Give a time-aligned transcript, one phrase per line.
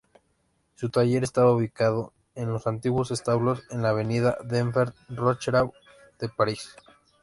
[0.73, 5.73] Su taller estaba ubicado en los antiguos establos, en la avenida Denfert-Rochereau
[6.17, 6.75] de París.